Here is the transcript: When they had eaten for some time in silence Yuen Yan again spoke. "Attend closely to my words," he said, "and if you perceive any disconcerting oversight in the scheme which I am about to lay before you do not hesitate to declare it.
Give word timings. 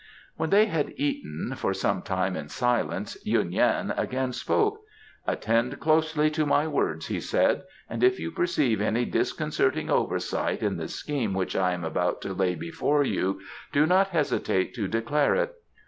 When 0.35 0.49
they 0.49 0.65
had 0.65 0.93
eaten 0.97 1.53
for 1.55 1.75
some 1.75 2.01
time 2.01 2.35
in 2.35 2.49
silence 2.49 3.15
Yuen 3.23 3.51
Yan 3.51 3.91
again 3.95 4.33
spoke. 4.33 4.79
"Attend 5.27 5.79
closely 5.79 6.31
to 6.31 6.43
my 6.43 6.65
words," 6.65 7.05
he 7.05 7.19
said, 7.19 7.61
"and 7.87 8.03
if 8.03 8.19
you 8.19 8.31
perceive 8.31 8.81
any 8.81 9.05
disconcerting 9.05 9.91
oversight 9.91 10.63
in 10.63 10.77
the 10.77 10.87
scheme 10.87 11.35
which 11.35 11.55
I 11.55 11.73
am 11.73 11.83
about 11.83 12.19
to 12.23 12.33
lay 12.33 12.55
before 12.55 13.03
you 13.03 13.41
do 13.71 13.85
not 13.85 14.07
hesitate 14.07 14.73
to 14.73 14.87
declare 14.87 15.35
it. 15.35 15.53